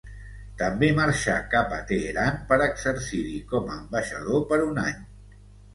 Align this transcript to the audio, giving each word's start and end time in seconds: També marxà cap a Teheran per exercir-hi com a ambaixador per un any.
També 0.61 0.87
marxà 0.99 1.35
cap 1.51 1.75
a 1.77 1.79
Teheran 1.91 2.41
per 2.53 2.59
exercir-hi 2.69 3.39
com 3.55 3.71
a 3.75 3.79
ambaixador 3.79 4.45
per 4.53 4.63
un 4.71 4.87
any. 4.91 5.03